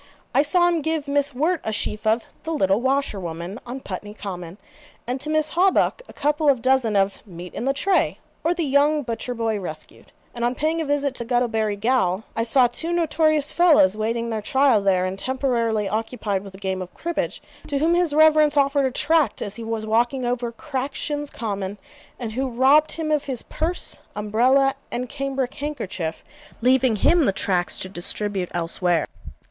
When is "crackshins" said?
20.51-21.29